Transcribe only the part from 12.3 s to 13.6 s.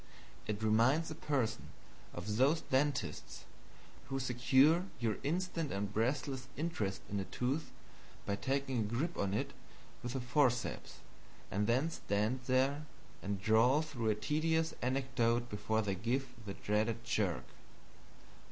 there and